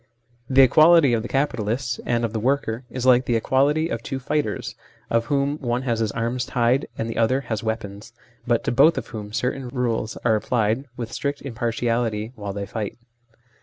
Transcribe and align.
The 0.49 0.63
equality 0.63 1.13
of 1.13 1.21
the 1.21 1.27
6 1.29 1.35
82 1.35 1.45
THE 1.45 1.45
SLAVERY 1.45 1.61
OF 1.61 1.67
OUR 1.67 1.75
TIMES 1.75 1.81
capitalist 1.85 2.01
and 2.15 2.25
of 2.25 2.33
the 2.33 2.39
worker 2.39 2.83
is 2.89 3.05
like 3.05 3.25
the 3.25 3.35
equality 3.35 3.89
of 3.89 4.01
two 4.01 4.19
fighters, 4.19 4.75
of 5.11 5.25
whom 5.25 5.57
one 5.59 5.83
has 5.83 5.99
his 5.99 6.11
arms 6.13 6.43
tied 6.45 6.87
and 6.97 7.07
the 7.07 7.17
other 7.17 7.41
has 7.41 7.61
weapons, 7.63 8.11
but 8.47 8.63
to 8.63 8.71
both 8.71 8.97
of 8.97 9.05
whom 9.09 9.31
certain 9.31 9.67
rules 9.69 10.17
are 10.25 10.35
applied 10.35 10.85
with 10.97 11.13
strict 11.13 11.43
impartiality 11.43 12.31
while 12.33 12.51
they 12.53 12.65
fight. 12.65 12.97